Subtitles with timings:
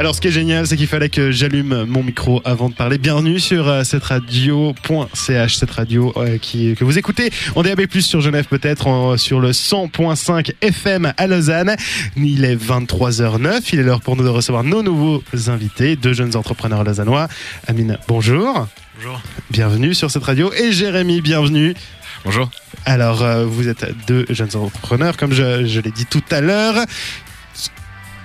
[0.00, 2.96] Alors, ce qui est génial, c'est qu'il fallait que j'allume mon micro avant de parler.
[2.96, 8.22] Bienvenue sur euh, cette radio.ch, cette radio euh, qui, que vous écoutez en DAB+, sur
[8.22, 11.76] Genève peut-être, en- sur le 100.5 FM à Lausanne.
[12.16, 16.34] Il est 23h09, il est l'heure pour nous de recevoir nos nouveaux invités, deux jeunes
[16.34, 17.28] entrepreneurs lausannois.
[17.66, 18.68] Amine, bonjour.
[18.96, 19.20] Bonjour.
[19.50, 20.50] Bienvenue sur cette radio.
[20.54, 21.74] Et Jérémy, bienvenue.
[22.24, 22.50] Bonjour.
[22.86, 26.86] Alors, euh, vous êtes deux jeunes entrepreneurs, comme je, je l'ai dit tout à l'heure.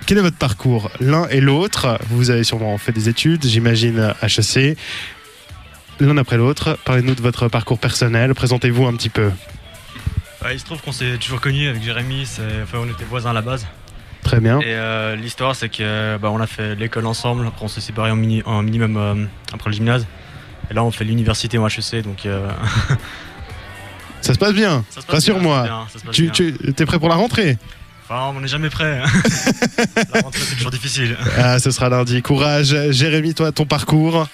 [0.05, 4.77] Quel est votre parcours L'un et l'autre, vous avez sûrement fait des études, j'imagine HEC.
[5.99, 9.31] L'un après l'autre, parlez-nous de votre parcours personnel, présentez-vous un petit peu.
[10.41, 12.27] Bah, il se trouve qu'on s'est toujours connus avec Jérémy,
[12.63, 13.65] enfin, on était voisins à la base.
[14.21, 14.59] Très bien.
[14.59, 18.11] Et euh, l'histoire c'est que bah, on a fait l'école ensemble, après on s'est séparés
[18.11, 20.05] en, mini- en minimum euh, après le gymnase.
[20.69, 22.47] Et là on fait l'université en HEC, donc euh,
[24.21, 25.87] Ça se passe bien, rassure-moi.
[26.11, 26.27] tu
[26.77, 27.57] es prêt pour la rentrée?
[28.07, 28.99] Enfin on n'est jamais prêt.
[29.03, 29.07] hein.
[30.13, 31.17] la rentrée c'est toujours difficile.
[31.37, 32.21] ah, Ce sera lundi.
[32.21, 32.75] Courage.
[32.91, 34.27] Jérémy, toi, ton parcours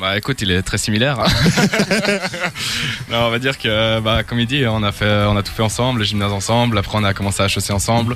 [0.00, 1.18] Bah écoute, il est très similaire.
[3.10, 5.52] non, on va dire que, bah, comme il dit, on a fait, on a tout
[5.52, 6.78] fait ensemble, le gymnase ensemble.
[6.78, 8.14] Après, on a commencé à HEC ensemble.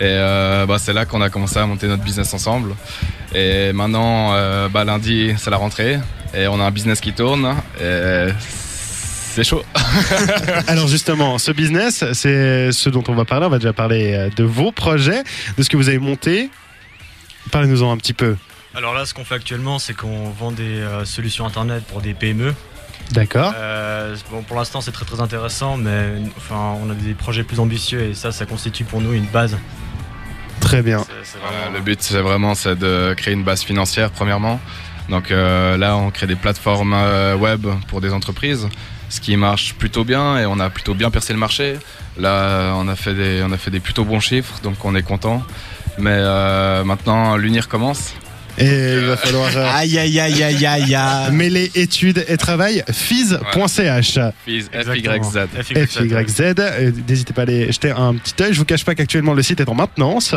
[0.00, 2.74] Et euh, bah, c'est là qu'on a commencé à monter notre business ensemble.
[3.34, 5.98] Et maintenant, euh, bah, lundi, c'est la rentrée.
[6.34, 7.54] Et on a un business qui tourne.
[7.80, 8.26] Et
[9.38, 9.62] c'est chaud.
[10.66, 13.46] Alors justement, ce business, c'est ce dont on va parler.
[13.46, 15.22] On va déjà parler euh, de vos projets,
[15.56, 16.50] de ce que vous avez monté.
[17.52, 18.36] Parlez-nous-en un petit peu.
[18.74, 22.14] Alors là ce qu'on fait actuellement c'est qu'on vend des euh, solutions internet pour des
[22.14, 22.52] PME.
[23.12, 23.54] D'accord.
[23.56, 27.60] Euh, bon, pour l'instant, c'est très très intéressant, mais enfin, on a des projets plus
[27.60, 29.56] ambitieux et ça, ça constitue pour nous une base.
[30.60, 30.98] Très bien.
[30.98, 34.60] Vraiment- le but, c'est vraiment c'est de créer une base financière, premièrement.
[35.08, 38.68] Donc euh, là, on crée des plateformes euh, web pour des entreprises,
[39.08, 41.76] ce qui marche plutôt bien et on a plutôt bien percé le marché.
[42.18, 45.02] Là, on a fait des, on a fait des plutôt bons chiffres, donc on est
[45.02, 45.42] content.
[45.98, 48.14] Mais euh, maintenant, l'unir commence.
[48.60, 51.32] Et il va falloir euh, Aïe aïe aïe aïe aïe aïe.
[51.32, 52.82] mêler études et travail.
[52.92, 53.38] Fils,
[54.72, 55.22] Exactement.
[55.22, 55.38] FYZ.
[55.62, 56.54] FYZ.
[57.08, 58.52] N'hésitez pas à aller jeter un petit œil.
[58.52, 60.34] Je vous cache pas qu'actuellement le site est en maintenance.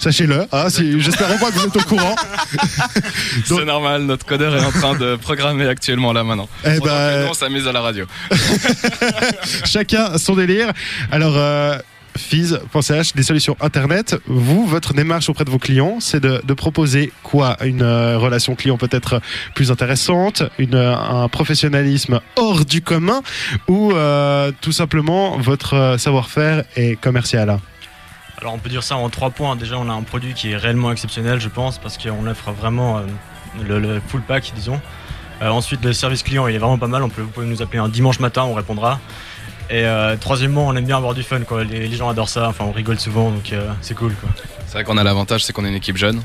[0.00, 0.46] Sachez-le.
[0.50, 2.16] Ah, si- J'espère moins que vous êtes au courant.
[3.44, 6.48] C'est normal, notre codeur est en train de programmer actuellement là maintenant.
[6.64, 8.06] Eh Pendant que ben, on s'amuse à la radio.
[9.64, 10.72] chacun son délire.
[11.12, 11.78] Alors, euh,
[12.16, 14.16] Fiz.ch, des solutions internet.
[14.26, 17.56] Vous, votre démarche auprès de vos clients, c'est de, de proposer quoi?
[17.64, 19.20] Une euh, relation client peut-être
[19.54, 23.22] plus intéressante, une, euh, un professionnalisme hors du commun,
[23.68, 27.58] ou euh, tout simplement votre savoir-faire est commercial?
[28.40, 29.54] Alors, on peut dire ça en trois points.
[29.54, 32.98] Déjà, on a un produit qui est réellement exceptionnel, je pense, parce qu'on offre vraiment
[32.98, 34.80] euh, le, full pack, disons.
[35.42, 37.02] Euh, ensuite, le service client, il est vraiment pas mal.
[37.02, 38.98] On peut, vous pouvez nous appeler un dimanche matin, on répondra.
[39.68, 41.64] Et euh, troisièmement, on aime bien avoir du fun, quoi.
[41.64, 42.48] Les, les gens adorent ça.
[42.48, 44.30] Enfin, on rigole souvent, donc c'est cool, quoi.
[44.66, 46.22] C'est vrai qu'on a l'avantage, c'est qu'on est une équipe jeune.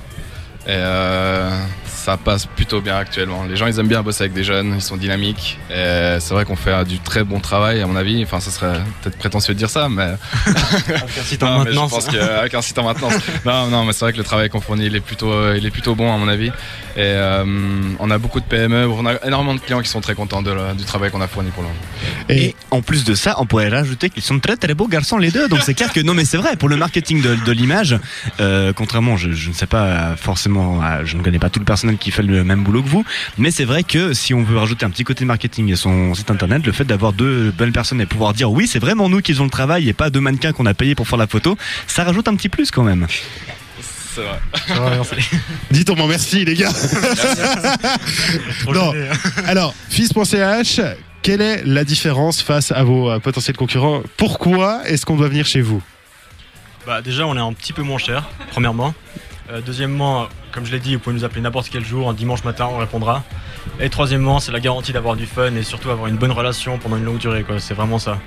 [0.67, 1.49] Et euh,
[1.85, 3.43] ça passe plutôt bien actuellement.
[3.43, 5.59] Les gens, ils aiment bien bosser avec des jeunes, ils sont dynamiques.
[5.71, 8.23] Et c'est vrai qu'on fait du très bon travail, à mon avis.
[8.23, 10.03] Enfin, ça serait peut-être prétentieux de dire ça, mais,
[10.47, 11.91] Avec un site en non, mais je maintenance.
[11.91, 13.13] pense qu'avec un site en maintenance.
[13.45, 15.65] non, non, mais c'est vrai que le travail qu'on fournit, il est plutôt, euh, il
[15.65, 16.47] est plutôt bon, à mon avis.
[16.97, 17.43] Et euh,
[17.99, 20.55] on a beaucoup de PME, on a énormément de clients qui sont très contents de
[20.77, 21.75] du travail qu'on a fourni pour moment.
[22.29, 25.17] Et, Et en plus de ça, on pourrait rajouter qu'ils sont très très beaux garçons
[25.17, 25.49] les deux.
[25.49, 27.99] Donc c'est clair que non mais c'est vrai pour le marketing de, de l'image.
[28.39, 30.15] euh, contrairement, je, je ne sais pas euh,
[30.55, 32.87] forcément, euh, je ne connais pas tout le personnel qui fait le même boulot que
[32.87, 33.05] vous,
[33.37, 36.31] mais c'est vrai que si on veut rajouter un petit côté marketing à son site
[36.31, 39.33] internet, le fait d'avoir deux bonnes personnes et pouvoir dire oui c'est vraiment nous qui
[39.33, 41.57] faisons le travail et pas deux mannequins qu'on a payé pour faire la photo,
[41.87, 43.07] ça rajoute un petit plus quand même.
[44.15, 44.39] C'est vrai.
[44.69, 45.15] Ouais, merci.
[45.71, 45.91] dites
[46.47, 46.71] les gars.
[48.73, 48.93] Non.
[48.93, 49.31] hein.
[49.45, 50.79] Alors, Fiz.ch,
[51.21, 54.03] quelle est la différence face à vos euh, potentiels concurrents?
[54.15, 55.83] Pourquoi est-ce qu'on doit venir chez vous?
[56.87, 58.93] Bah déjà on est un petit peu moins cher, premièrement.
[59.51, 62.43] Euh, deuxièmement, comme je l'ai dit, vous pouvez nous appeler n'importe quel jour, un dimanche
[62.43, 63.23] matin, on répondra.
[63.79, 66.97] Et troisièmement, c'est la garantie d'avoir du fun et surtout avoir une bonne relation pendant
[66.97, 67.45] une longue durée.
[67.59, 68.17] C'est vraiment ça.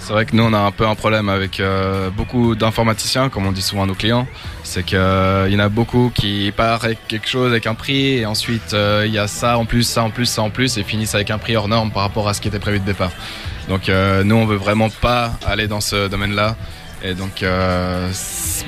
[0.00, 3.46] C'est vrai que nous, on a un peu un problème avec euh, beaucoup d'informaticiens, comme
[3.46, 4.26] on dit souvent à nos clients.
[4.62, 8.26] C'est qu'il y en a beaucoup qui partent avec quelque chose, avec un prix, et
[8.26, 10.82] ensuite euh, il y a ça en plus, ça en plus, ça en plus, et
[10.82, 13.10] finissent avec un prix hors norme par rapport à ce qui était prévu de départ.
[13.68, 16.56] Donc euh, nous, on veut vraiment pas aller dans ce domaine-là.
[17.02, 18.10] Et donc, euh,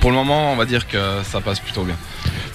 [0.00, 1.96] pour le moment, on va dire que ça passe plutôt bien.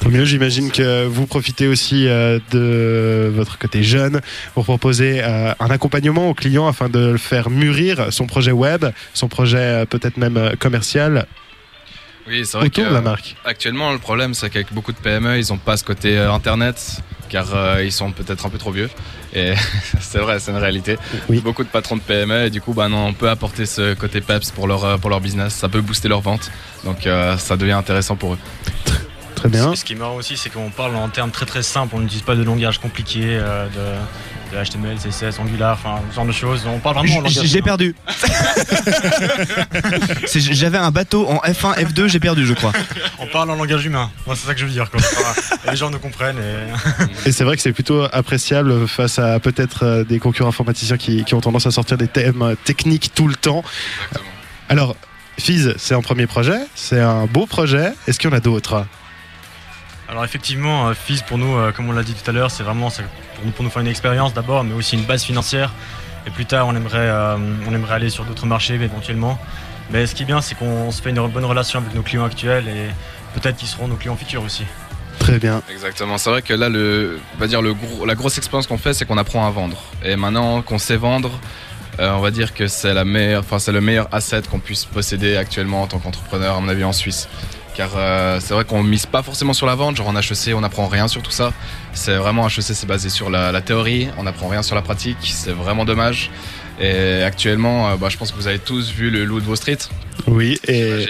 [0.02, 4.22] Tant mieux, j'imagine que vous profitez aussi euh, de votre côté jeune
[4.54, 8.86] pour proposer euh, un accompagnement au client afin de le faire mûrir son projet web,
[9.14, 11.26] son projet peut-être même commercial
[12.28, 13.36] Oui, c'est vrai autour que de la marque.
[13.44, 17.02] actuellement, le problème, c'est qu'avec beaucoup de PME, ils n'ont pas ce côté internet,
[17.36, 18.90] car euh, ils sont peut-être un peu trop vieux.
[19.34, 19.56] Et
[20.00, 20.98] c'est vrai, c'est une réalité.
[21.28, 21.42] Oui.
[21.42, 24.22] Beaucoup de patrons de PME, et du coup, bah, non, on peut apporter ce côté
[24.22, 25.54] peps pour leur, euh, pour leur business.
[25.54, 26.50] Ça peut booster leur vente.
[26.86, 28.38] Donc, euh, ça devient intéressant pour eux.
[29.36, 29.76] Très bien.
[29.76, 31.94] Ce qui est marrant aussi, c'est qu'on parle en termes très très simples.
[31.98, 34.00] On n'utilise pas de langage compliqué, euh, de,
[34.52, 36.66] de HTML, CSS, Angular, enfin ce genre de choses.
[36.68, 37.46] On parle vraiment en langage.
[37.46, 37.96] J'ai perdu.
[40.28, 42.72] C'est- J'avais un bateau en F1, F2, j'ai perdu, je crois.
[43.20, 44.10] On parle en langage humain.
[44.26, 44.90] Moi, c'est ça que je veux dire.
[44.90, 45.00] Quoi.
[45.70, 46.38] Les gens nous comprennent.
[46.38, 47.30] Et...
[47.30, 51.24] Et c'est vrai que c'est plutôt appréciable face à peut-être euh, des concurrents informaticiens qui,
[51.24, 53.64] qui ont tendance à sortir des thèmes euh, techniques tout le temps.
[54.10, 54.30] Exactement.
[54.70, 54.96] Alors,
[55.40, 57.92] Fizz, c'est un premier projet, c'est un beau projet.
[58.08, 58.86] Est-ce qu'il y en a d'autres?
[60.08, 62.64] Alors effectivement, euh, Fizz pour nous, euh, comme on l'a dit tout à l'heure, c'est
[62.64, 65.74] vraiment pour nous, pour nous faire une expérience d'abord, mais aussi une base financière.
[66.28, 67.38] Et plus tard, on aimerait, euh,
[67.68, 69.40] on aimerait aller sur d'autres marchés éventuellement.
[69.92, 72.26] Mais ce qui est bien, c'est qu'on se fait une bonne relation avec nos clients
[72.26, 72.90] actuels et
[73.40, 74.64] peut-être qu'ils seront nos clients futurs aussi.
[75.20, 75.62] Très bien.
[75.72, 76.18] Exactement.
[76.18, 78.94] C'est vrai que là, le, on va dire le gros, la grosse expérience qu'on fait,
[78.94, 79.78] c'est qu'on apprend à vendre.
[80.04, 81.32] Et maintenant qu'on sait vendre,
[82.00, 84.86] euh, on va dire que c'est la meilleure, enfin c'est le meilleur asset qu'on puisse
[84.86, 87.30] posséder actuellement en tant qu'entrepreneur, à mon avis, en Suisse.
[87.76, 89.98] Car euh, c'est vrai qu'on mise pas forcément sur la vente.
[89.98, 91.52] Genre en HEC, on n'apprend rien sur tout ça.
[91.94, 94.08] C'est vraiment HEC, c'est basé sur la, la théorie.
[94.18, 95.18] On n'apprend rien sur la pratique.
[95.22, 96.32] C'est vraiment dommage.
[96.80, 99.56] Et actuellement, euh, bah, je pense que vous avez tous vu le Loup de Wall
[99.56, 99.78] Street,
[100.28, 101.06] Oui, et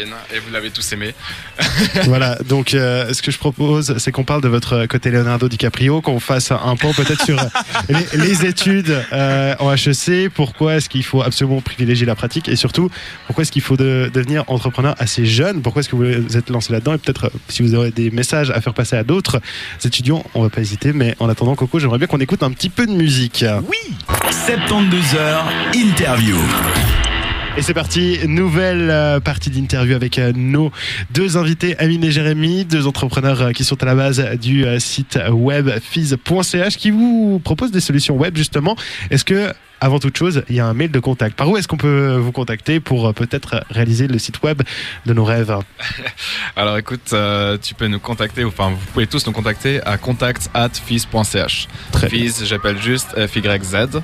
[0.46, 1.16] vous l'avez tous aimé.
[2.06, 2.38] voilà.
[2.48, 6.20] Donc, euh, ce que je propose, c'est qu'on parle de votre côté Leonardo DiCaprio, qu'on
[6.20, 7.38] fasse un point peut-être sur
[7.90, 10.30] les, les études euh, en HEC.
[10.34, 12.90] Pourquoi est-ce qu'il faut absolument privilégier la pratique et surtout,
[13.26, 16.50] pourquoi est-ce qu'il faut de- devenir entrepreneur assez jeune Pourquoi est-ce que vous vous êtes
[16.52, 19.42] lancé là-dedans Et peut-être, si vous aurez des messages à faire passer à d'autres
[19.84, 20.94] étudiants, on va pas hésiter.
[20.94, 23.44] Mais en attendant, Coco, j'aimerais bien qu'on écoute un petit peu de musique.
[24.46, 26.38] 72 heures interview.
[27.58, 30.74] Et c'est parti, nouvelle euh, partie d'interview avec euh, nos
[31.12, 35.18] deux invités, Amine et Jérémy, deux entrepreneurs euh, qui sont à la base du site
[35.32, 38.76] web fizz.ch qui vous propose des solutions web justement.
[39.10, 41.38] Est-ce que, avant toute chose, il y a un mail de contact?
[41.38, 44.62] Par où est-ce qu'on peut vous contacter pour peut-être réaliser le site web
[45.06, 45.56] de nos rêves?
[46.58, 50.50] Alors écoute, euh, tu peux nous contacter, enfin vous pouvez tous nous contacter à contact
[50.54, 51.70] at fizz.ch.
[51.94, 52.20] Très bien.
[52.20, 54.02] Fizz, j'appelle juste FYZ.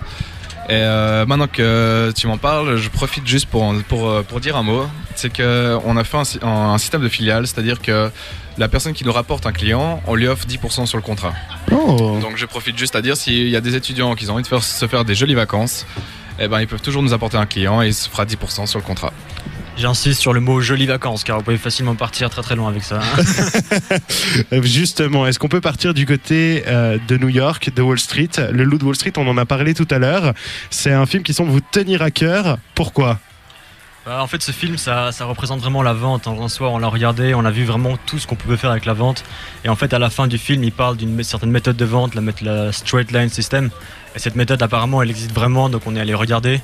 [0.70, 4.56] Et euh, maintenant que tu m'en parles, je profite juste pour, pour, euh, pour dire
[4.56, 4.86] un mot.
[5.16, 8.10] C'est qu'on a fait un, sy- un- un système de filiale, c'est-à-dire que
[8.58, 11.34] la personne qui nous rapporte un client, on lui offre 10% sur le contrat.
[11.72, 14.44] Oh, Donc je profite juste à dire s'il y a des étudiants qui ont envie
[14.44, 15.86] de faire- se faire des jolies vacances,
[16.40, 18.80] eh ben, ils peuvent toujours nous apporter un client et il se fera 10% sur
[18.80, 19.12] le contrat.
[19.78, 22.84] J'insiste sur le mot jolies vacances car vous pouvez facilement partir très très loin avec
[22.84, 23.00] ça.
[23.00, 23.98] hein.
[24.54, 28.30] Euh, Justement, est-ce qu'on peut partir du côté euh, de New York, de Wall Street
[28.52, 30.34] Le Loup de Wall Street, on en a parlé tout à l'heure.
[30.70, 32.58] C'est un film qui semble vous tenir à cœur.
[32.76, 33.20] Pourquoi?
[34.06, 36.28] Bah, en fait, ce film, ça, ça représente vraiment la vente.
[36.28, 38.86] En soi, on l'a regardé, on a vu vraiment tout ce qu'on pouvait faire avec
[38.86, 39.24] la vente.
[39.64, 42.14] Et en fait, à la fin du film, il parle d'une certaine méthode de vente,
[42.16, 43.70] la, la straight line system.
[44.16, 46.62] Et cette méthode, apparemment, elle existe vraiment, donc on est allé regarder.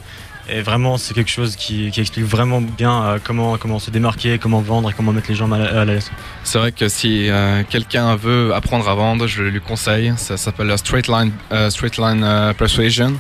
[0.50, 4.38] Et vraiment, c'est quelque chose qui, qui explique vraiment bien euh, comment, comment se démarquer,
[4.40, 6.10] comment vendre et comment mettre les gens mal à à l'aise.
[6.44, 10.14] C'est vrai que si euh, quelqu'un veut apprendre à vendre, je lui conseille.
[10.18, 13.14] Ça s'appelle la straight line, euh, straight line euh, persuasion.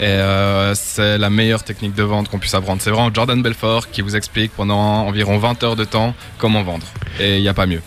[0.00, 2.80] Et euh, c'est la meilleure technique de vente qu'on puisse apprendre.
[2.80, 6.86] C'est vraiment Jordan Belfort qui vous explique pendant environ 20 heures de temps comment vendre.
[7.18, 7.82] Et il n'y a pas mieux.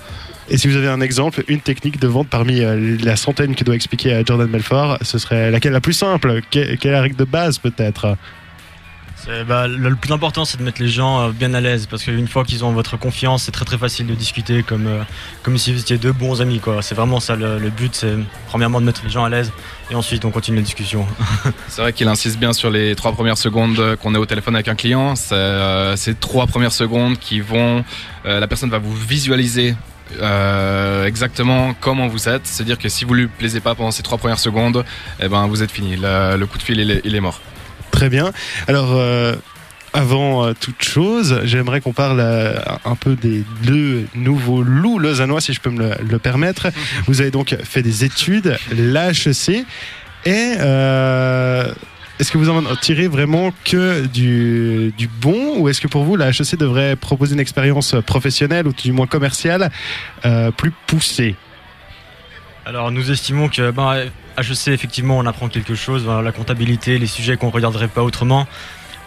[0.50, 3.76] Et si vous avez un exemple, une technique de vente parmi la centaine que doit
[3.76, 6.42] expliquer Jordan Belfort, ce serait laquelle la plus simple?
[6.52, 8.18] Que- Quelle est la règle de base peut-être?
[9.48, 12.04] Bah, le, le plus important, c'est de mettre les gens euh, bien à l'aise parce
[12.04, 15.04] qu'une fois qu'ils ont votre confiance, c'est très très facile de discuter comme, euh,
[15.44, 16.62] comme si vous étiez deux bons amis.
[16.82, 18.16] C'est vraiment ça le, but, c'est
[18.48, 19.51] premièrement de mettre les gens à l'aise
[19.90, 21.06] et ensuite on continue la discussion.
[21.68, 24.68] C'est vrai qu'il insiste bien sur les trois premières secondes qu'on est au téléphone avec
[24.68, 25.16] un client.
[25.16, 27.84] C'est euh, ces trois premières secondes qui vont,
[28.24, 29.75] la personne va vous visualiser
[31.06, 32.46] exactement comment vous êtes.
[32.46, 34.86] C'est-à-dire que si vous lui plaisez pas pendant ces trois premières secondes,
[35.20, 35.98] eh ben vous êtes fini.
[35.98, 37.42] Le, coup de fil il est mort.
[38.01, 38.31] Très bien.
[38.67, 39.36] Alors, euh,
[39.93, 45.39] avant euh, toute chose, j'aimerais qu'on parle euh, un peu des deux nouveaux loups lausannois,
[45.39, 46.70] si je peux me le, permettre.
[47.05, 49.67] Vous avez donc fait des études, l'HEC,
[50.25, 54.91] et est-ce que vous en tirez vraiment que du,
[55.22, 59.05] bon, ou est-ce que pour vous, la devrait proposer une expérience professionnelle, ou du moins
[59.05, 59.70] commerciale,
[60.58, 61.36] plus poussée?
[62.65, 64.05] Alors nous estimons que ben,
[64.38, 68.04] HEC, effectivement, on apprend quelque chose, ben, la comptabilité, les sujets qu'on ne regarderait pas
[68.04, 68.48] autrement.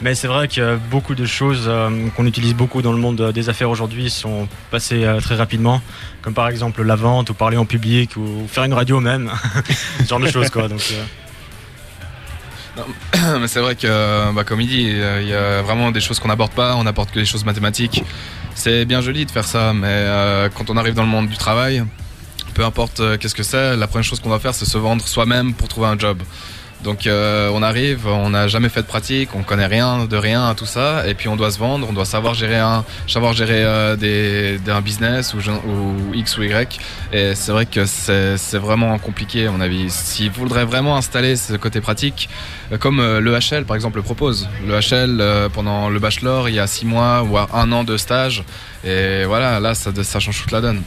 [0.01, 3.33] Mais c'est vrai que beaucoup de choses euh, qu'on utilise beaucoup dans le monde euh,
[3.33, 5.81] des affaires aujourd'hui sont passées euh, très rapidement,
[6.21, 9.31] comme par exemple la vente, ou parler en public, ou faire une radio même,
[10.01, 10.69] ce genre de choses quoi.
[10.69, 10.83] Donc,
[13.41, 16.27] Mais c'est vrai que, bah, comme il dit, il y a vraiment des choses qu'on
[16.27, 16.75] n'aborde pas.
[16.75, 18.03] On n'aborde que des choses mathématiques.
[18.57, 20.09] C'est bien joli de faire ça, mais
[20.57, 21.85] quand on arrive dans le monde du travail,
[22.55, 25.07] peu importe euh, qu'est-ce que c'est, la première chose qu'on doit faire, c'est se vendre
[25.07, 26.19] soi-même pour trouver un job.
[26.85, 30.47] Donc euh, on arrive, on n'a jamais fait de pratique, on connaît rien de rien
[30.47, 33.33] à tout ça, et puis on doit se vendre, on doit savoir gérer un, savoir
[33.33, 35.39] gérer euh, des, un business ou,
[36.13, 36.79] X ou Y.
[37.11, 39.89] Et c'est vrai que c'est vraiment compliqué à mon avis.
[39.89, 42.29] S'il faudrait vraiment installer ce côté pratique,
[42.81, 44.49] comme euh, l'EHL par exemple le propose.
[44.67, 48.45] L'EHL euh, pendant le bachelor, il y a six mois ou un an de stage,
[48.85, 50.83] et voilà, là ça, ça change toute la donne.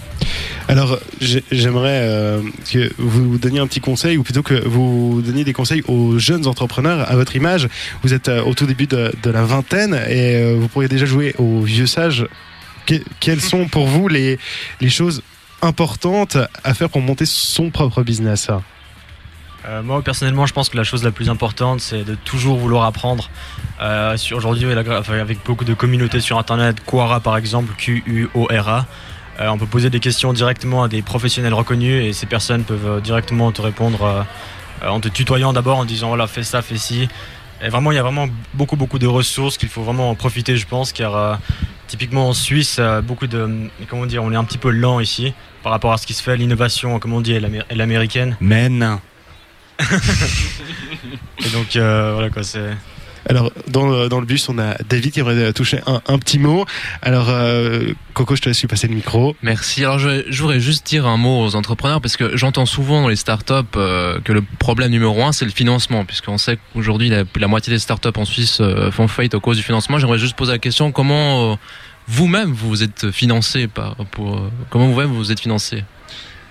[0.69, 5.43] Alors, j'ai- j'aimerais euh, que vous donniez un petit conseil, ou plutôt que vous donniez
[5.45, 7.09] des conseils aux jeunes entrepreneurs.
[7.09, 7.69] À votre image,
[8.03, 11.05] vous êtes euh, au tout début de, de la vingtaine et euh, vous pourriez déjà
[11.05, 12.27] jouer aux vieux sages.
[12.85, 14.39] Que- quelles sont pour vous les,
[14.81, 15.21] les choses
[15.61, 18.49] importantes à faire pour monter son propre business?
[19.65, 22.83] Euh, moi personnellement, je pense que la chose la plus importante, c'est de toujours vouloir
[22.85, 23.29] apprendre.
[23.79, 28.85] Euh, Aujourd'hui, avec beaucoup de communautés sur Internet, Quora par exemple, Q-U-O-R-A,
[29.39, 32.87] euh, on peut poser des questions directement à des professionnels reconnus et ces personnes peuvent
[32.87, 34.25] euh, directement te répondre
[34.85, 37.07] en te tutoyant d'abord, en disant voilà, fais ça, fais ci.
[37.63, 40.55] Et vraiment, il y a vraiment beaucoup, beaucoup de ressources qu'il faut vraiment en profiter,
[40.57, 41.35] je pense, car euh,
[41.87, 45.33] typiquement en Suisse, euh, beaucoup de, comment dire, on est un petit peu lent ici
[45.63, 47.83] par rapport à ce qui se fait, l'innovation, comme on dit, est amé- elle est
[47.83, 48.37] américaine.
[48.39, 48.99] Mais non.
[49.79, 52.75] Et donc euh, voilà quoi, c'est.
[53.29, 56.39] Alors, dans le, dans le bus, on a David qui aurait touché un, un petit
[56.39, 56.65] mot.
[57.01, 59.35] Alors, euh, Coco, je te laisse lui passer le micro.
[59.43, 59.83] Merci.
[59.83, 63.09] Alors je, je voudrais juste dire un mot aux entrepreneurs parce que j'entends souvent dans
[63.09, 67.47] les startups euh, que le problème numéro un c'est le financement puisqu'on sait qu'aujourd'hui la,
[67.47, 69.99] moitié des startups en Suisse euh, font faillite à cause du financement.
[69.99, 71.55] J'aimerais juste poser la question comment euh,
[72.07, 75.83] vous-même vous êtes financé par pour euh, comment vous-même vous êtes financé?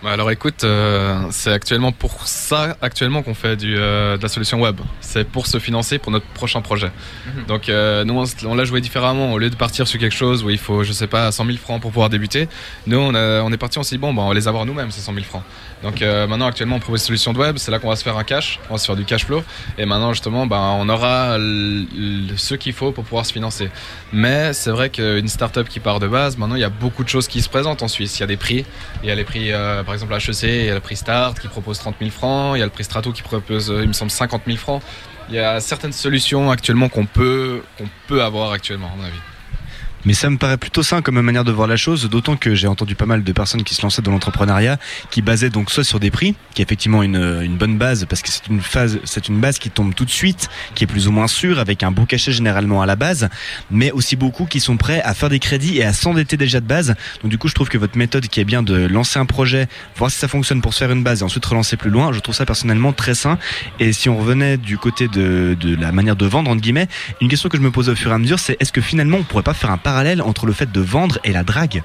[0.02, 4.28] Bah alors écoute, euh, c'est actuellement pour ça actuellement qu'on fait du, euh, de la
[4.28, 4.78] solution web.
[5.00, 6.90] C'est pour se financer pour notre prochain projet.
[7.26, 7.44] Mhm.
[7.46, 9.32] Donc euh, nous on, l'a joué différemment.
[9.32, 11.56] Au lieu de partir sur quelque chose où il faut, je sais pas, 100 000
[11.58, 12.46] francs pour pouvoir débuter,
[12.86, 14.66] nous on, a- on est parti, on s'est dit bon, bah, on va les avoir
[14.66, 15.42] nous-mêmes ces 100 000 francs.
[15.82, 18.16] Donc maintenant actuellement on propose une solution de web, c'est là qu'on va se faire
[18.16, 19.42] un cash, on va se faire du cash flow.
[19.78, 23.70] Et maintenant justement, bah, on aura ce qu'il faut pour pouvoir se financer.
[24.12, 27.08] Mais c'est vrai qu'une startup qui part de base, maintenant il y a beaucoup de
[27.08, 28.18] choses qui se présentent en Suisse.
[28.18, 28.64] Il y a des prix,
[29.02, 29.52] il y a les prix,
[29.86, 32.58] par exemple HEC, il y a le prix Start qui propose 30 000 francs, il
[32.58, 34.82] y a le prix Strato qui propose, euh, il me semble, 50 000 francs.
[35.28, 39.16] Il y a certaines solutions actuellement qu'on peut, qu'on peut avoir actuellement, à mon avis.
[40.06, 42.68] Mais ça me paraît plutôt sain comme manière de voir la chose, d'autant que j'ai
[42.68, 44.78] entendu pas mal de personnes qui se lançaient dans l'entrepreneuriat,
[45.10, 48.22] qui basaient donc soit sur des prix, qui est effectivement une, une bonne base, parce
[48.22, 51.08] que c'est une phase, c'est une base qui tombe tout de suite, qui est plus
[51.08, 53.28] ou moins sûre, avec un beau cachet généralement à la base,
[53.68, 56.66] mais aussi beaucoup qui sont prêts à faire des crédits et à s'endetter déjà de
[56.66, 56.94] base.
[57.22, 59.66] Donc du coup, je trouve que votre méthode qui est bien de lancer un projet,
[59.96, 62.20] voir si ça fonctionne pour se faire une base et ensuite relancer plus loin, je
[62.20, 63.38] trouve ça personnellement très sain.
[63.80, 66.86] Et si on revenait du côté de, de la manière de vendre, entre guillemets,
[67.20, 69.16] une question que je me pose au fur et à mesure, c'est est-ce que finalement
[69.16, 71.82] on pourrait pas faire un parallèle entre le fait de vendre et la drague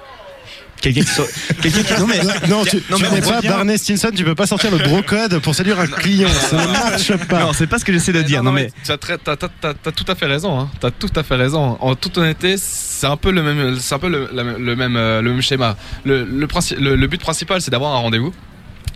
[0.81, 1.27] Quelqu'un qui, so-
[1.61, 4.47] quelqu'un qui- non mais Non, tu, Non, tu mais pas Barney Stinson, tu peux pas
[4.47, 6.27] sortir le bro code pour séduire un client.
[6.27, 7.39] Ça ne marche pas.
[7.41, 8.41] non, c'est pas ce que j'essaie de dire.
[8.41, 10.59] Non mais tu as, très- t'as- t'as- t'as- t'as tout à fait raison.
[10.59, 10.69] Hein.
[10.79, 11.77] T'as tout à fait raison.
[11.81, 14.95] En toute honnêteté, c'est un peu le même, c'est un peu le, la- le même,
[14.95, 15.77] euh, le même schéma.
[16.03, 18.33] Le, le, princi- le, le but principal, c'est d'avoir un rendez-vous.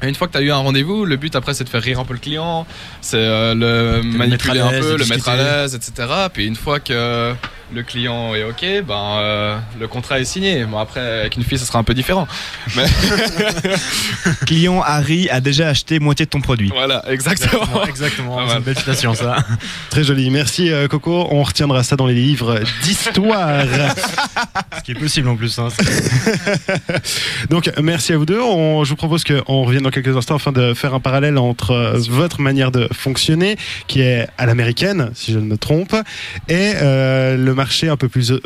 [0.01, 1.83] Et une fois que tu as eu un rendez-vous, le but après, c'est de faire
[1.83, 2.65] rire un peu le client,
[2.99, 6.07] c'est euh, le manipuler un peu, de le mettre à l'aise, etc.
[6.33, 7.33] Puis une fois que
[7.73, 10.65] le client est ok, ben euh, le contrat est signé.
[10.65, 12.27] Bon après, avec une fille, ça sera un peu différent.
[12.75, 12.85] Mais
[14.45, 16.69] client Harry a déjà acheté moitié de ton produit.
[16.69, 17.83] voilà, exactement.
[17.85, 19.37] Exactement, c'est une belle citation ça.
[19.89, 20.29] Très joli.
[20.29, 21.27] Merci euh, Coco.
[21.31, 23.63] On retiendra ça dans les livres d'histoire.
[24.77, 25.57] Ce qui est possible en plus.
[25.59, 25.69] Hein.
[27.49, 28.39] Donc merci à vous deux.
[28.41, 31.71] On- je vous propose qu'on revienne dans quelques instants afin de faire un parallèle entre
[31.71, 33.57] euh, votre manière de fonctionner,
[33.87, 35.95] qui est à l'américaine, si je ne me trompe,
[36.49, 38.39] et euh, le marché un peu plus euh,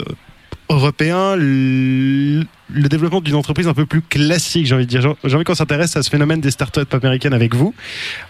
[0.70, 5.16] européen, le, développement d'une entreprise un peu plus classique, j'ai envie de dire.
[5.24, 7.74] J'ai envie qu'on s'intéresse à ce phénomène des startups américaines avec vous.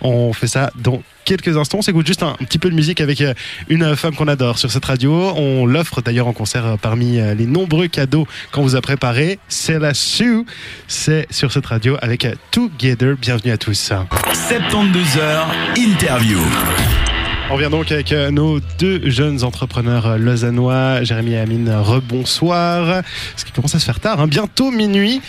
[0.02, 1.80] On fait ça dans quelques instants.
[1.80, 3.34] On s'écoute juste un, un petit peu de musique avec euh,
[3.68, 5.12] une femme qu'on adore sur cette radio.
[5.36, 9.40] On l'offre d'ailleurs en concert euh, parmi les nombreux cadeaux qu'on vous a préparés.
[9.50, 10.46] C'est la Sue.
[10.88, 13.16] C'est sur cette radio avec Together.
[13.20, 13.92] Bienvenue à tous.
[14.50, 16.40] 72 heures interview.
[17.52, 21.72] On revient donc avec euh, nos deux jeunes entrepreneurs euh, lausannois, Jérémy et Amine.
[21.72, 23.02] Rebonsoir.
[23.36, 25.20] Ce qui commence à se faire tard, hein, bientôt minuit.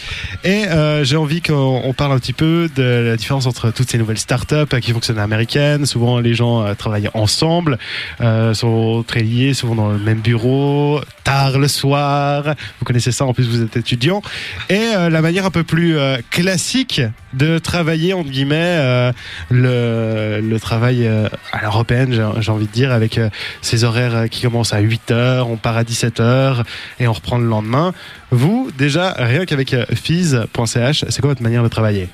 [0.44, 3.90] Et euh, j'ai envie qu'on on parle un petit peu de la différence entre toutes
[3.90, 5.86] ces nouvelles startups qui fonctionnent américaines.
[5.86, 7.78] Souvent, les gens travaillent ensemble,
[8.52, 12.54] sont très liés, souvent dans le même bureau, tard le soir.
[12.78, 14.20] Vous connaissez ça, en plus vous êtes étudiant.
[14.68, 15.96] Et la manière un peu plus
[16.30, 17.00] classique
[17.32, 19.12] de travailler, entre guillemets,
[19.50, 23.30] le, le travail à l'européenne, j'ai envie de dire, avec euh,
[23.62, 26.64] ces horaires euh, qui commencent à 8 heures, on part à 17 heures
[26.98, 27.92] et on reprend le lendemain.
[28.30, 32.08] Vous, déjà, rien qu'avec euh, fizz.ch, c'est quoi votre manière de travailler?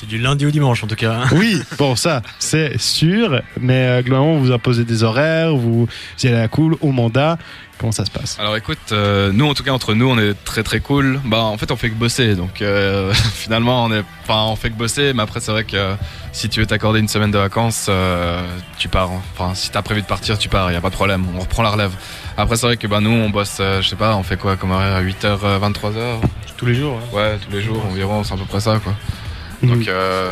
[0.00, 1.22] C'est du lundi au dimanche en tout cas.
[1.24, 1.28] hein.
[1.32, 3.42] Oui, bon, ça, c'est sûr.
[3.60, 5.88] Mais euh, globalement, vous imposez des horaires, vous, vous
[6.22, 7.36] y allez à la cool, au mandat.
[7.78, 8.36] Comment ça se passe?
[8.40, 11.20] Alors écoute, euh, nous en tout cas entre nous on est très très cool.
[11.24, 14.70] Bah en fait on fait que bosser, donc euh, finalement on est, enfin on fait
[14.70, 15.12] que bosser.
[15.14, 15.94] Mais après c'est vrai que euh,
[16.32, 18.42] si tu veux t'accorder une semaine de vacances, euh,
[18.78, 19.10] tu pars.
[19.36, 20.72] Enfin si t'as prévu de partir, tu pars.
[20.72, 21.24] Y a pas de problème.
[21.36, 21.92] On reprend la relève.
[22.36, 24.56] Après c'est vrai que bah nous on bosse, euh, je sais pas, on fait quoi
[24.56, 24.96] comme horaire?
[24.96, 26.20] À 8h, 23h.
[26.56, 26.98] Tous les jours.
[27.00, 27.16] hein.
[27.16, 28.92] Ouais tous les jours environ, c'est à peu près ça quoi.
[29.62, 30.30] Donc euh,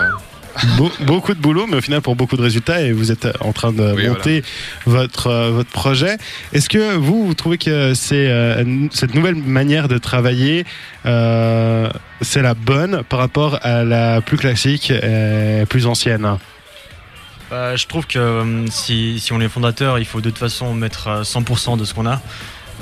[0.79, 3.53] Be- beaucoup de boulot, mais au final pour beaucoup de résultats et vous êtes en
[3.53, 4.43] train de Oui, monter
[4.87, 6.17] votre euh, votre projet.
[6.55, 10.65] Est-ce que vous vous trouvez que c'est euh, cette nouvelle manière de travailler
[11.05, 11.91] euh,
[12.23, 16.39] c'est la bonne par rapport à la plus classique, et plus ancienne?
[17.51, 21.09] Bah, je trouve que si, si on est fondateur, il faut de toute façon mettre
[21.09, 22.21] euh, 100% de ce qu'on a.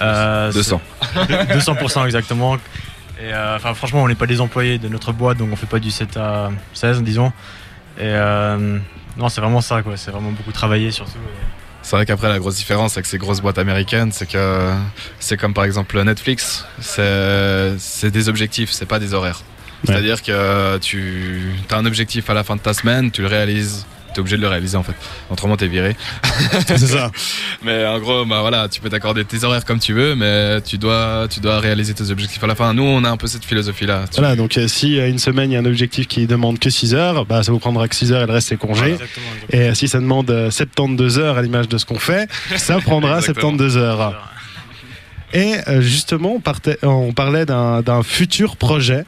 [0.00, 0.80] Euh, 200.
[1.12, 2.56] c'est- de- 200% exactement.
[3.20, 5.78] Et euh, franchement, on n'est pas des employés de notre boîte, donc on fait pas
[5.78, 7.32] du 7 à 16, disons.
[7.98, 8.78] Et euh,
[9.16, 9.96] non, c'est vraiment ça, quoi.
[9.96, 11.18] C'est vraiment beaucoup travailler surtout.
[11.82, 14.72] C'est vrai qu'après la grosse différence avec ces grosses boîtes américaines, c'est que
[15.20, 19.42] c'est comme par exemple Netflix, c'est c'est des objectifs, c'est pas des horaires.
[19.86, 19.92] Ouais.
[19.92, 23.86] C'est-à-dire que tu as un objectif à la fin de ta semaine, tu le réalises,
[24.14, 24.94] tu es obligé de le réaliser en fait.
[25.30, 25.96] Autrement t'es viré.
[26.66, 27.10] C'est ça.
[27.62, 30.78] Mais en gros, bah voilà, tu peux t'accorder tes horaires comme tu veux, mais tu
[30.78, 32.72] dois tu dois réaliser tes objectifs à la fin.
[32.74, 34.04] Nous, on a un peu cette philosophie là.
[34.16, 36.70] Voilà, donc euh, si euh, une semaine il y a un objectif qui demande que
[36.70, 38.92] 6 heures, bah ça vous prendra que 6 heures et le reste c'est congé.
[38.92, 39.62] Exactement, exactement.
[39.64, 42.78] Et euh, si ça demande euh, 72 heures à l'image de ce qu'on fait, ça
[42.80, 43.50] prendra Exactement.
[43.50, 44.30] 72 heures.
[45.32, 49.02] Et justement, on, partait- on parlait d'un d'un futur projet euh,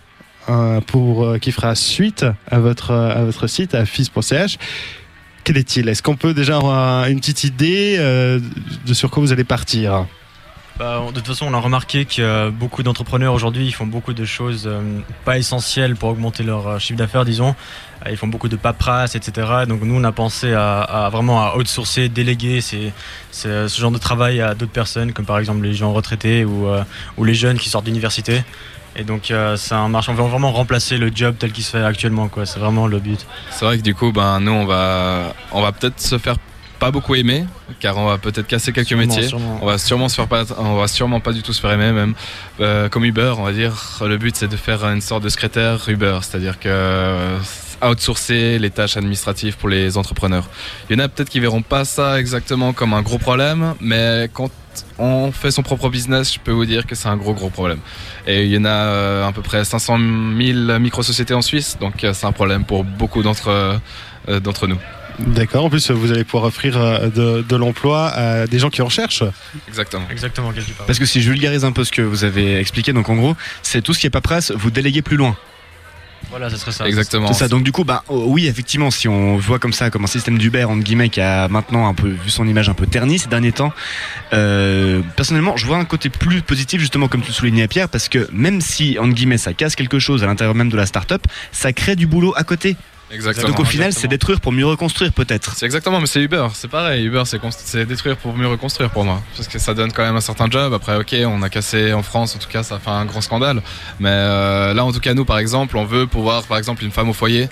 [0.87, 4.59] pour, euh, qui fera suite à votre, euh, à votre site, à fils.ch.
[5.45, 5.89] Quel est-il?
[5.89, 8.41] Est-ce qu'on peut déjà avoir une petite idée euh,
[8.87, 10.07] de sur quoi vous allez partir?
[10.79, 14.65] Bah, de toute façon, on a remarqué que beaucoup d'entrepreneurs aujourd'hui, font beaucoup de choses
[14.67, 17.55] euh, pas essentielles pour augmenter leur euh, chiffre d'affaires, disons.
[18.05, 19.65] Euh, Ils font beaucoup de paperasse, etc.
[19.67, 24.55] Donc nous, on a pensé à, vraiment à outsourcer, déléguer ce genre de travail à
[24.55, 26.67] d'autres personnes, comme par exemple les gens retraités ou,
[27.25, 28.45] les jeunes qui sortent d'université.
[28.97, 30.13] Et donc, c'est un marché.
[30.13, 32.31] On veut vraiment remplacer le job tel qu'il se fait actuellement.
[32.45, 33.27] C'est vraiment le but.
[33.51, 34.67] C'est vrai que du coup, ben nous, on
[35.63, 36.37] va peut-être se faire
[36.79, 37.45] pas beaucoup aimer,
[37.81, 39.29] car on va peut-être casser quelques Sûrement, métiers.
[39.29, 39.59] sûrement.
[39.63, 41.93] On va sûrement se faire pas, on va sûrement pas du tout se faire aimer
[41.93, 42.15] même.
[42.61, 45.89] Euh, comme Uber, on va dire, le but c'est de faire une sorte de secrétaire
[45.89, 47.39] Uber, c'est-à-dire que euh,
[47.83, 50.49] outsourcer les tâches administratives pour les entrepreneurs.
[50.89, 54.29] Il y en a peut-être qui verront pas ça exactement comme un gros problème, mais
[54.33, 54.51] quand
[54.99, 57.79] on fait son propre business, je peux vous dire que c'est un gros gros problème.
[58.27, 59.99] Et il y en a euh, à peu près 500
[60.39, 63.79] 000 micro-sociétés en Suisse, donc c'est un problème pour beaucoup d'entre
[64.43, 64.79] d'entre nous.
[65.19, 65.65] D'accord.
[65.65, 68.89] En plus, vous allez pouvoir offrir euh, de, de l'emploi à des gens qui en
[68.89, 69.25] cherchent.
[69.69, 70.05] Exactement.
[70.11, 72.25] Exactement, qu'est-ce que tu parles Parce que si je vulgarise un peu ce que vous
[72.25, 75.37] avez expliqué, donc en gros, c'est tout ce qui est paperasse, vous déléguez plus loin.
[76.31, 76.89] Voilà, ce serait ça.
[76.89, 77.29] Exactement.
[77.29, 77.49] C'est ça.
[77.49, 80.39] Donc du coup, bah oh, oui, effectivement, si on voit comme ça, comme un système
[80.39, 83.29] d'Uber entre guillemets qui a maintenant un peu vu son image un peu ternie ces
[83.29, 83.73] derniers temps.
[84.33, 88.09] euh, personnellement, je vois un côté plus positif justement comme tu le soulignais Pierre, parce
[88.09, 91.23] que même si entre guillemets ça casse quelque chose à l'intérieur même de la start-up,
[91.53, 92.77] ça crée du boulot à côté.
[93.11, 93.49] Exactement.
[93.49, 95.55] Donc au final, c'est détruire pour mieux reconstruire peut-être.
[95.57, 97.05] C'est exactement, mais c'est Uber, c'est pareil.
[97.05, 99.23] Uber, c'est détruire pour mieux reconstruire pour moi.
[99.37, 100.73] Parce que ça donne quand même un certain job.
[100.73, 103.63] Après, ok, on a cassé en France, en tout cas, ça fait un grand scandale.
[104.01, 106.91] Mais euh, là, en tout cas, nous, par exemple, on veut pouvoir, par exemple, une
[106.91, 107.49] femme au foyer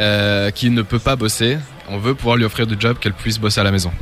[0.00, 3.38] euh, qui ne peut pas bosser, on veut pouvoir lui offrir du job qu'elle puisse
[3.38, 3.92] bosser à la maison.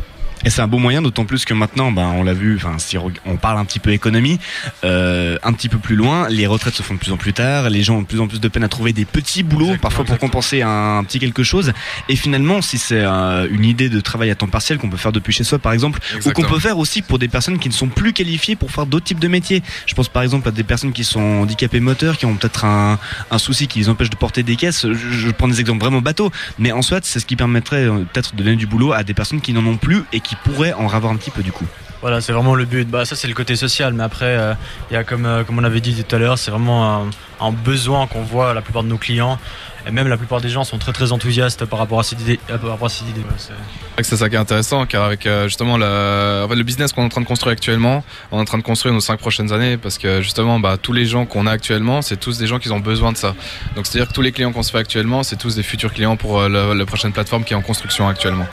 [0.44, 2.96] Et c'est un bon moyen, d'autant plus que maintenant, ben, on l'a vu, enfin, si
[2.98, 4.38] on parle un petit peu économie,
[4.84, 7.70] euh, un petit peu plus loin, les retraites se font de plus en plus tard,
[7.70, 9.82] les gens ont de plus en plus de peine à trouver des petits boulots, Exactement,
[9.82, 11.72] parfois pour compenser un, un petit quelque chose.
[12.08, 15.12] Et finalement, si c'est euh, une idée de travail à temps partiel qu'on peut faire
[15.12, 17.74] depuis chez soi, par exemple, ou qu'on peut faire aussi pour des personnes qui ne
[17.74, 19.62] sont plus qualifiées pour faire d'autres types de métiers.
[19.86, 22.98] Je pense par exemple à des personnes qui sont handicapées moteurs, qui ont peut-être un,
[23.30, 24.86] un souci qui les empêche de porter des caisses.
[24.86, 28.04] Je, je prends des exemples vraiment bateaux, mais en soit, c'est ce qui permettrait euh,
[28.12, 30.72] peut-être de donner du boulot à des personnes qui n'en ont plus et qui pourraient
[30.74, 31.66] en avoir un petit peu du coup.
[32.00, 32.88] Voilà, c'est vraiment le but.
[32.90, 33.92] Bah, ça, c'est le côté social.
[33.94, 34.54] Mais après, euh,
[34.90, 37.10] il y a comme, euh, comme on avait dit tout à l'heure, c'est vraiment un,
[37.40, 39.38] un besoin qu'on voit à la plupart de nos clients.
[39.86, 42.38] Et même la plupart des gens sont très très enthousiastes par rapport à cette idée.
[42.48, 43.20] Par rapport à cette idée.
[43.20, 46.92] Ouais, c'est- ça qui est intéressant, car avec euh, justement le, en fait, le business
[46.92, 49.18] qu'on est en train de construire actuellement, on est en train de construire nos cinq
[49.20, 52.46] prochaines années, parce que justement, bah, tous les gens qu'on a actuellement, c'est tous des
[52.48, 53.34] gens qui ont besoin de ça.
[53.76, 56.16] Donc c'est-à-dire que tous les clients qu'on se fait actuellement, c'est tous des futurs clients
[56.16, 58.46] pour euh, la prochaine plateforme qui est en construction actuellement.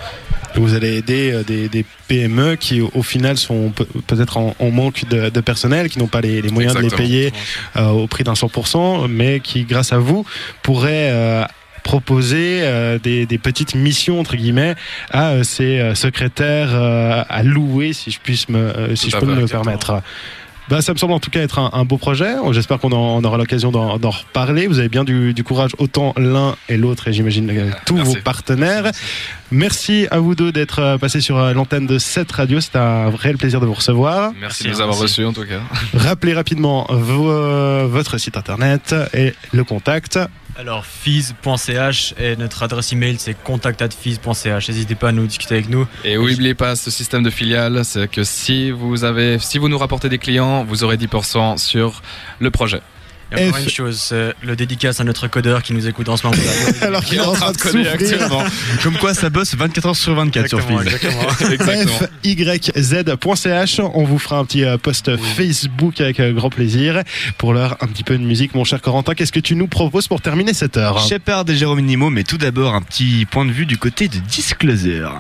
[0.56, 4.72] Vous allez aider euh, des, des PME qui, au, final, sont pe- peut-être en, en
[4.72, 7.34] manque de, de personnel, qui n'ont pas les, les moyens de les payer
[7.78, 10.26] euh, au prix d'un 100%, mais qui, grâce à vous,
[10.64, 11.44] pourraient euh,
[11.84, 14.76] proposer euh, des, des petites missions entre guillemets
[15.12, 19.12] à euh, ces euh, secrétaires euh, à louer si je puisse me euh, si Tout
[19.16, 20.02] je peux me le permettre
[20.70, 22.36] Bah, ça me semble en tout cas être un, un beau projet.
[22.52, 24.68] J'espère qu'on en- aura l'occasion d'en reparler.
[24.68, 28.16] Vous avez bien du, du courage, autant l'un et l'autre, et j'imagine euh, tous Merci.
[28.16, 28.92] vos partenaires.
[29.52, 32.60] Merci à vous deux d'être euh, passés sur euh, l'antenne de cette radio.
[32.62, 34.32] C'était un réel plaisir de vous recevoir.
[34.40, 35.60] Merci, Merci, de nous avoir reçus en tout cas.
[35.98, 40.20] Rappelez rapidement vos, votre site internet et le contact.
[40.60, 44.68] Alors, fees.ch et notre adresse email c'est contact@fees.ch.
[44.68, 45.88] N'hésitez pas à nous discuter avec nous.
[46.04, 49.78] Et n'oubliez pas ce système de filiale, c'est que si vous avez, si vous nous
[49.78, 52.02] rapportez des clients, vous aurez 10% sur
[52.40, 52.82] le projet.
[53.38, 56.18] Et encore F- une chose, c'est le dédicace à notre codeur qui nous écoute en
[56.18, 56.42] ce moment.
[56.82, 58.28] Alors qu'il est en train de coder souffrir.
[58.84, 61.52] Comme quoi ça bosse 24 heures sur 24 sur Exactement, Fizz.
[61.54, 62.00] exactement.
[62.24, 63.80] Fyz.ch.
[63.94, 67.04] On vous fera un petit euh, post Facebook avec euh, grand plaisir.
[67.38, 68.56] Pour l'heure, un petit peu de musique.
[68.56, 71.00] Mon cher Corentin, qu'est-ce que tu nous proposes pour terminer cette heure?
[71.08, 74.18] Shepard et Jérôme Nimo, mais tout d'abord un petit point de vue du côté de
[74.18, 75.16] Disclosure.